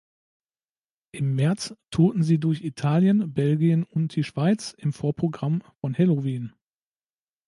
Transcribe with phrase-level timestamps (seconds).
[1.11, 6.55] Im März tourten sie durch Italien, Belgien und die Schweiz im Vorprogramm von Helloween.